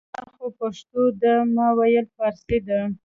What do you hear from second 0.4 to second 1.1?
پښتو